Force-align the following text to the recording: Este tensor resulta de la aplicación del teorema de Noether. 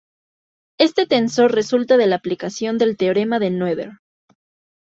Este 0.79 1.05
tensor 1.05 1.51
resulta 1.51 1.95
de 1.95 2.07
la 2.07 2.15
aplicación 2.15 2.79
del 2.79 2.97
teorema 2.97 3.37
de 3.37 3.51
Noether. 3.51 3.91